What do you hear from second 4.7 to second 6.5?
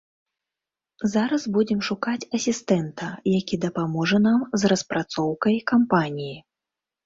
распрацоўкай кампаніі.